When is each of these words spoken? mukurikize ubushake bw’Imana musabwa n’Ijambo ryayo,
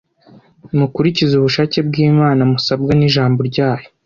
mukurikize 0.77 1.33
ubushake 1.37 1.77
bw’Imana 1.87 2.41
musabwa 2.51 2.91
n’Ijambo 2.95 3.39
ryayo, 3.49 3.87